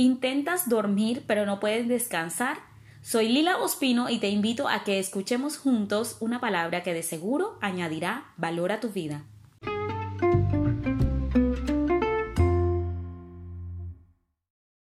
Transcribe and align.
¿Intentas 0.00 0.66
dormir 0.66 1.24
pero 1.26 1.44
no 1.44 1.60
puedes 1.60 1.86
descansar? 1.86 2.56
Soy 3.02 3.28
Lila 3.28 3.58
Ospino 3.58 4.08
y 4.08 4.18
te 4.18 4.30
invito 4.30 4.66
a 4.66 4.82
que 4.82 4.98
escuchemos 4.98 5.58
juntos 5.58 6.16
una 6.20 6.40
palabra 6.40 6.82
que 6.82 6.94
de 6.94 7.02
seguro 7.02 7.58
añadirá 7.60 8.32
valor 8.38 8.72
a 8.72 8.80
tu 8.80 8.88
vida. 8.88 9.26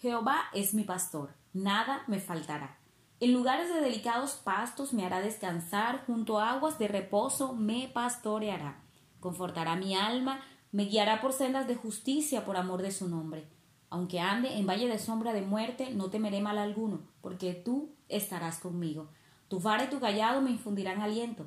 Jehová 0.00 0.44
es 0.54 0.72
mi 0.72 0.84
pastor, 0.84 1.34
nada 1.52 2.02
me 2.06 2.18
faltará. 2.18 2.78
En 3.20 3.34
lugares 3.34 3.68
de 3.68 3.82
delicados 3.82 4.36
pastos 4.36 4.94
me 4.94 5.04
hará 5.04 5.20
descansar, 5.20 6.04
junto 6.06 6.40
a 6.40 6.52
aguas 6.52 6.78
de 6.78 6.88
reposo 6.88 7.52
me 7.52 7.90
pastoreará. 7.92 8.80
Confortará 9.20 9.76
mi 9.76 9.94
alma, 9.94 10.40
me 10.72 10.86
guiará 10.86 11.20
por 11.20 11.34
sendas 11.34 11.66
de 11.66 11.74
justicia 11.74 12.46
por 12.46 12.56
amor 12.56 12.80
de 12.80 12.92
su 12.92 13.10
nombre. 13.10 13.55
Aunque 13.88 14.20
ande 14.20 14.56
en 14.56 14.66
valle 14.66 14.88
de 14.88 14.98
sombra 14.98 15.32
de 15.32 15.42
muerte, 15.42 15.90
no 15.94 16.10
temeré 16.10 16.40
mal 16.40 16.58
alguno, 16.58 17.00
porque 17.20 17.54
tú 17.54 17.94
estarás 18.08 18.58
conmigo. 18.58 19.08
Tu 19.48 19.60
vara 19.60 19.84
y 19.84 19.90
tu 19.90 20.00
callado 20.00 20.42
me 20.42 20.50
infundirán 20.50 21.00
aliento. 21.00 21.46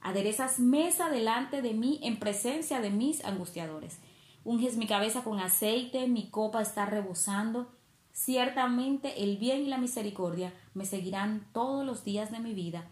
Aderezas 0.00 0.58
mesa 0.58 1.10
delante 1.10 1.62
de 1.62 1.74
mí 1.74 2.00
en 2.02 2.18
presencia 2.18 2.80
de 2.80 2.90
mis 2.90 3.24
angustiadores. 3.24 3.98
Unges 4.44 4.76
mi 4.76 4.86
cabeza 4.86 5.24
con 5.24 5.40
aceite, 5.40 6.08
mi 6.08 6.28
copa 6.30 6.62
está 6.62 6.86
rebosando. 6.86 7.72
Ciertamente 8.12 9.24
el 9.24 9.38
bien 9.38 9.62
y 9.62 9.68
la 9.68 9.78
misericordia 9.78 10.52
me 10.74 10.84
seguirán 10.84 11.48
todos 11.52 11.84
los 11.84 12.04
días 12.04 12.30
de 12.30 12.38
mi 12.38 12.54
vida, 12.54 12.86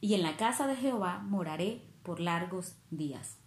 y 0.00 0.14
en 0.14 0.22
la 0.22 0.36
casa 0.36 0.66
de 0.66 0.76
Jehová 0.76 1.18
moraré 1.18 1.82
por 2.02 2.20
largos 2.20 2.76
días. 2.90 3.38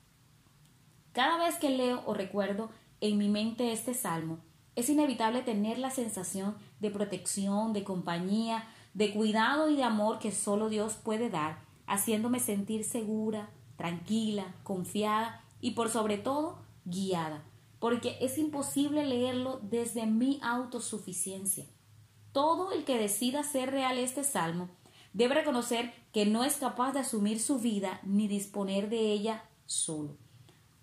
Cada 1.14 1.38
vez 1.38 1.56
que 1.56 1.70
leo 1.70 2.04
o 2.06 2.14
recuerdo 2.14 2.70
en 3.00 3.18
mi 3.18 3.30
mente 3.30 3.72
este 3.72 3.94
salmo, 3.94 4.40
es 4.78 4.88
inevitable 4.88 5.42
tener 5.42 5.78
la 5.78 5.92
sensación 5.92 6.56
de 6.80 6.90
protección, 6.90 7.74
de 7.74 7.84
compañía, 7.84 8.66
de 8.94 9.12
cuidado 9.12 9.70
y 9.70 9.76
de 9.76 9.84
amor 9.84 10.20
que 10.20 10.32
solo 10.32 10.70
Dios 10.70 10.94
puede 10.94 11.30
dar, 11.30 11.60
haciéndome 11.86 12.40
sentir 12.40 12.86
segura, 12.86 13.50
tranquila, 13.76 14.56
confiada 14.64 15.44
y 15.60 15.72
por 15.72 15.90
sobre 15.90 16.18
todo 16.18 16.60
guiada 16.86 17.44
porque 17.80 18.18
es 18.22 18.38
imposible 18.38 19.06
leerlo 19.06 19.60
desde 19.62 20.06
mi 20.06 20.40
autosuficiencia. 20.42 21.66
Todo 22.32 22.72
el 22.72 22.86
que 22.86 22.98
decida 22.98 23.44
ser 23.44 23.72
real 23.72 23.98
este 23.98 24.24
salmo 24.24 24.70
debe 25.14 25.36
reconocer 25.36 25.94
que 26.12 26.26
no 26.26 26.44
es 26.44 26.56
capaz 26.58 26.94
de 26.94 27.00
asumir 27.00 27.40
su 27.40 27.60
vida 27.60 28.00
ni 28.04 28.28
disponer 28.28 28.90
de 28.90 29.12
ella 29.12 29.44
solo. 29.66 30.18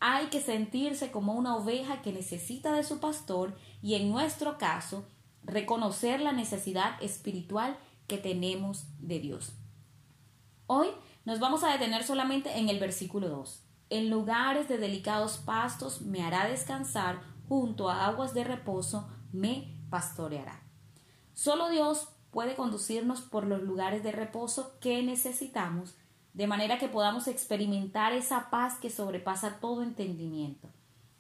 Hay 0.06 0.26
que 0.26 0.42
sentirse 0.42 1.10
como 1.10 1.32
una 1.32 1.56
oveja 1.56 2.02
que 2.02 2.12
necesita 2.12 2.74
de 2.74 2.84
su 2.84 3.00
pastor 3.00 3.56
y 3.80 3.94
en 3.94 4.10
nuestro 4.10 4.58
caso 4.58 5.06
reconocer 5.42 6.20
la 6.20 6.32
necesidad 6.32 7.02
espiritual 7.02 7.78
que 8.06 8.18
tenemos 8.18 8.84
de 8.98 9.18
Dios. 9.18 9.54
Hoy 10.66 10.88
nos 11.24 11.40
vamos 11.40 11.64
a 11.64 11.72
detener 11.72 12.04
solamente 12.04 12.58
en 12.58 12.68
el 12.68 12.78
versículo 12.78 13.30
2. 13.30 13.62
En 13.88 14.10
lugares 14.10 14.68
de 14.68 14.76
delicados 14.76 15.38
pastos 15.38 16.02
me 16.02 16.22
hará 16.22 16.48
descansar, 16.48 17.22
junto 17.48 17.88
a 17.88 18.04
aguas 18.04 18.34
de 18.34 18.44
reposo 18.44 19.08
me 19.32 19.74
pastoreará. 19.88 20.64
Solo 21.32 21.70
Dios 21.70 22.08
puede 22.30 22.56
conducirnos 22.56 23.22
por 23.22 23.46
los 23.46 23.62
lugares 23.62 24.02
de 24.02 24.12
reposo 24.12 24.78
que 24.80 25.02
necesitamos, 25.02 25.94
de 26.34 26.46
manera 26.48 26.78
que 26.78 26.88
podamos 26.88 27.28
experimentar 27.28 28.12
esa 28.12 28.50
paz 28.50 28.78
que 28.78 28.90
sobrepasa 28.90 29.60
todo 29.60 29.82
entendimiento. 29.82 30.68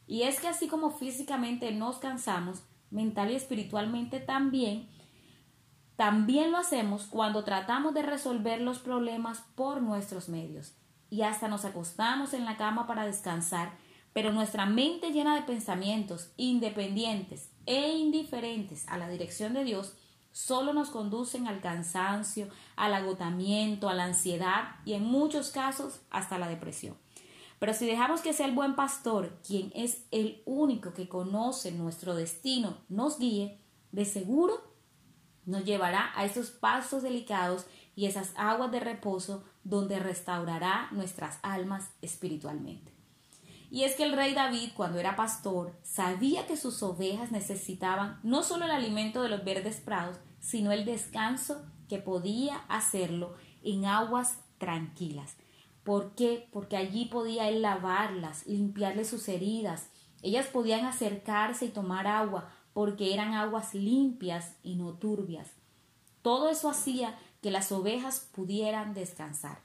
Y 0.06 0.22
es 0.22 0.40
que 0.40 0.48
así 0.48 0.68
como 0.68 0.90
físicamente 0.90 1.70
nos 1.72 1.98
cansamos, 1.98 2.62
mental 2.90 3.30
y 3.30 3.36
espiritualmente 3.36 4.20
también, 4.20 4.88
también 5.96 6.50
lo 6.50 6.58
hacemos 6.58 7.06
cuando 7.06 7.44
tratamos 7.44 7.94
de 7.94 8.02
resolver 8.02 8.60
los 8.60 8.80
problemas 8.80 9.44
por 9.54 9.80
nuestros 9.80 10.28
medios 10.28 10.74
y 11.08 11.22
hasta 11.22 11.46
nos 11.46 11.64
acostamos 11.64 12.34
en 12.34 12.44
la 12.44 12.56
cama 12.56 12.88
para 12.88 13.06
descansar, 13.06 13.72
pero 14.12 14.32
nuestra 14.32 14.66
mente 14.66 15.12
llena 15.12 15.36
de 15.36 15.42
pensamientos 15.42 16.32
independientes 16.36 17.52
e 17.66 17.92
indiferentes 17.92 18.86
a 18.88 18.98
la 18.98 19.08
dirección 19.08 19.54
de 19.54 19.62
Dios 19.62 19.94
solo 20.34 20.72
nos 20.72 20.90
conducen 20.90 21.46
al 21.46 21.60
cansancio, 21.60 22.48
al 22.74 22.92
agotamiento, 22.92 23.88
a 23.88 23.94
la 23.94 24.04
ansiedad 24.04 24.74
y 24.84 24.94
en 24.94 25.04
muchos 25.04 25.50
casos 25.52 26.00
hasta 26.10 26.38
la 26.38 26.48
depresión. 26.48 26.96
Pero 27.60 27.72
si 27.72 27.86
dejamos 27.86 28.20
que 28.20 28.32
sea 28.32 28.46
el 28.46 28.54
buen 28.54 28.74
pastor, 28.74 29.38
quien 29.46 29.70
es 29.76 30.04
el 30.10 30.42
único 30.44 30.92
que 30.92 31.08
conoce 31.08 31.70
nuestro 31.70 32.16
destino, 32.16 32.76
nos 32.88 33.20
guíe, 33.20 33.60
de 33.92 34.04
seguro 34.04 34.60
nos 35.46 35.64
llevará 35.64 36.10
a 36.16 36.24
esos 36.24 36.50
pasos 36.50 37.02
delicados 37.02 37.66
y 37.94 38.06
esas 38.06 38.32
aguas 38.34 38.72
de 38.72 38.80
reposo 38.80 39.44
donde 39.62 40.00
restaurará 40.00 40.88
nuestras 40.90 41.38
almas 41.42 41.90
espiritualmente. 42.02 42.93
Y 43.74 43.82
es 43.82 43.96
que 43.96 44.04
el 44.04 44.12
rey 44.12 44.34
David, 44.34 44.70
cuando 44.76 45.00
era 45.00 45.16
pastor, 45.16 45.76
sabía 45.82 46.46
que 46.46 46.56
sus 46.56 46.80
ovejas 46.84 47.32
necesitaban 47.32 48.20
no 48.22 48.44
solo 48.44 48.66
el 48.66 48.70
alimento 48.70 49.20
de 49.20 49.28
los 49.28 49.42
verdes 49.42 49.80
prados, 49.80 50.16
sino 50.38 50.70
el 50.70 50.84
descanso 50.84 51.60
que 51.88 51.98
podía 51.98 52.58
hacerlo 52.68 53.34
en 53.64 53.86
aguas 53.86 54.38
tranquilas. 54.58 55.34
¿Por 55.82 56.14
qué? 56.14 56.48
Porque 56.52 56.76
allí 56.76 57.06
podía 57.06 57.48
él 57.48 57.62
lavarlas, 57.62 58.46
limpiarle 58.46 59.04
sus 59.04 59.26
heridas. 59.26 59.88
Ellas 60.22 60.46
podían 60.46 60.84
acercarse 60.84 61.64
y 61.64 61.70
tomar 61.70 62.06
agua, 62.06 62.52
porque 62.74 63.12
eran 63.12 63.34
aguas 63.34 63.74
limpias 63.74 64.54
y 64.62 64.76
no 64.76 64.92
turbias. 64.92 65.48
Todo 66.22 66.48
eso 66.48 66.70
hacía 66.70 67.18
que 67.42 67.50
las 67.50 67.72
ovejas 67.72 68.20
pudieran 68.36 68.94
descansar. 68.94 69.58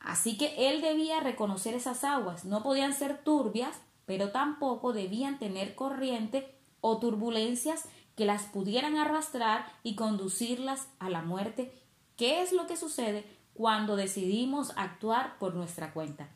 Así 0.00 0.36
que 0.36 0.70
él 0.70 0.80
debía 0.80 1.20
reconocer 1.20 1.74
esas 1.74 2.02
aguas. 2.04 2.44
No 2.44 2.62
podían 2.62 2.94
ser 2.94 3.22
turbias, 3.22 3.76
pero 4.06 4.32
tampoco 4.32 4.92
debían 4.92 5.38
tener 5.38 5.74
corriente 5.74 6.52
o 6.80 6.98
turbulencias 6.98 7.84
que 8.16 8.24
las 8.24 8.44
pudieran 8.44 8.96
arrastrar 8.96 9.70
y 9.82 9.94
conducirlas 9.94 10.88
a 10.98 11.10
la 11.10 11.22
muerte. 11.22 11.72
¿Qué 12.16 12.42
es 12.42 12.52
lo 12.52 12.66
que 12.66 12.76
sucede 12.76 13.24
cuando 13.54 13.96
decidimos 13.96 14.72
actuar 14.76 15.38
por 15.38 15.54
nuestra 15.54 15.92
cuenta? 15.92 16.30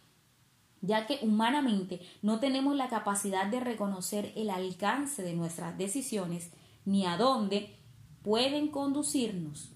ya 0.87 1.07
que 1.07 1.19
humanamente 1.23 2.01
no 2.21 2.41
tenemos 2.41 2.77
la 2.77 2.89
capacidad 2.89 3.47
de 3.47 3.61
reconocer 3.61 4.33
el 4.37 4.51
alcance 4.51 5.23
de 5.23 5.33
nuestras 5.33 5.79
decisiones 5.79 6.51
ni 6.85 7.07
a 7.07 7.17
dónde 7.17 7.75
pueden 8.23 8.69
conducirnos. 8.69 9.74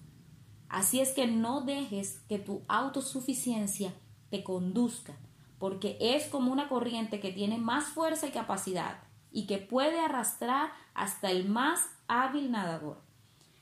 Así 0.69 0.99
es 0.99 1.11
que 1.11 1.27
no 1.27 1.61
dejes 1.61 2.21
que 2.29 2.37
tu 2.37 2.61
autosuficiencia 2.67 3.91
te 4.29 4.43
conduzca, 4.43 5.17
porque 5.57 5.97
es 5.99 6.27
como 6.27 6.51
una 6.51 6.69
corriente 6.69 7.19
que 7.19 7.31
tiene 7.31 7.57
más 7.57 7.85
fuerza 7.85 8.27
y 8.27 8.31
capacidad 8.31 8.99
y 9.31 9.47
que 9.47 9.57
puede 9.57 9.99
arrastrar 9.99 10.71
hasta 10.93 11.31
el 11.31 11.49
más 11.49 11.81
hábil 12.07 12.51
nadador. 12.51 13.01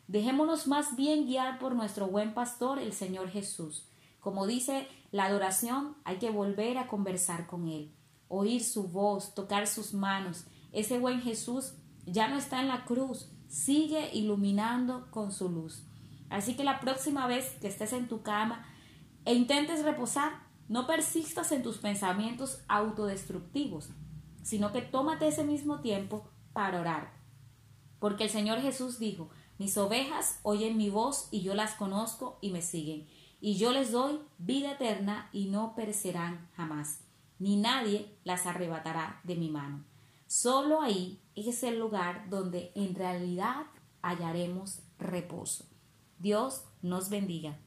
Dejémonos 0.08 0.68
más 0.68 0.96
bien 0.96 1.26
guiar 1.26 1.60
por 1.60 1.76
nuestro 1.76 2.08
buen 2.08 2.34
pastor, 2.34 2.80
el 2.80 2.94
Señor 2.94 3.30
Jesús. 3.30 3.88
Como 4.20 4.46
dice 4.46 4.88
la 5.12 5.26
adoración, 5.26 5.96
hay 6.04 6.18
que 6.18 6.30
volver 6.30 6.78
a 6.78 6.88
conversar 6.88 7.48
con 7.48 7.68
Él, 7.68 7.94
oír 8.28 8.64
su 8.64 8.88
voz, 8.88 9.34
tocar 9.34 9.68
sus 9.68 9.94
manos. 9.94 10.46
Ese 10.72 11.00
buen 11.00 11.22
Jesús 11.22 11.74
ya 12.06 12.28
no 12.28 12.38
está 12.38 12.62
en 12.62 12.68
la 12.68 12.86
cruz, 12.86 13.30
sigue 13.48 14.10
iluminando 14.14 15.08
con 15.12 15.32
su 15.32 15.50
luz. 15.50 15.84
Así 16.30 16.56
que 16.56 16.64
la 16.64 16.80
próxima 16.80 17.28
vez 17.28 17.56
que 17.62 17.68
estés 17.68 17.94
en 17.94 18.08
tu 18.08 18.22
cama 18.22 18.66
e 19.26 19.34
intentes 19.34 19.84
reposar, 19.84 20.48
no 20.68 20.86
persistas 20.86 21.52
en 21.52 21.64
tus 21.64 21.78
pensamientos 21.78 22.62
autodestructivos, 22.68 23.90
sino 24.44 24.72
que 24.72 24.82
tómate 24.82 25.28
ese 25.28 25.44
mismo 25.44 25.82
tiempo 25.82 26.30
para 26.54 26.80
orar. 26.80 27.14
Porque 28.00 28.26
el 28.26 28.30
Señor 28.30 28.60
Jesús 28.62 29.00
dijo, 29.00 29.30
mis 29.58 29.78
ovejas 29.78 30.40
oyen 30.44 30.78
mi 30.78 30.90
voz 30.90 31.30
y 31.32 31.42
yo 31.42 31.56
las 31.56 31.74
conozco 31.76 32.38
y 32.42 32.52
me 32.52 32.62
siguen, 32.62 33.08
y 33.40 33.56
yo 33.56 33.72
les 33.72 33.92
doy 33.92 34.20
vida 34.38 34.74
eterna 34.74 35.30
y 35.32 35.46
no 35.46 35.76
perecerán 35.76 36.50
jamás, 36.56 37.02
ni 37.40 37.56
nadie 37.56 38.18
las 38.24 38.46
arrebatará 38.46 39.22
de 39.24 39.36
mi 39.36 39.50
mano. 39.50 39.84
Solo 40.28 40.82
ahí 40.82 41.22
es 41.36 41.64
el 41.64 41.80
lugar 41.80 42.30
donde 42.30 42.72
en 42.76 42.96
realidad 42.96 43.68
hallaremos 44.02 44.82
reposo. 45.00 45.66
Dios 46.20 46.66
nos 46.82 47.10
bendiga. 47.10 47.60